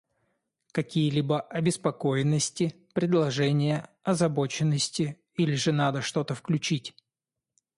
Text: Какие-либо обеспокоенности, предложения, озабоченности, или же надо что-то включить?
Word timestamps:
Какие-либо 0.71 1.41
обеспокоенности, 1.41 2.73
предложения, 2.95 3.87
озабоченности, 4.01 5.19
или 5.35 5.53
же 5.53 5.71
надо 5.73 6.01
что-то 6.01 6.33
включить? 6.33 6.95